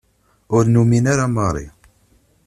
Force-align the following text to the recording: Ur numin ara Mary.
Ur 0.55 0.63
numin 0.73 1.05
ara 1.13 1.25
Mary. 1.35 1.65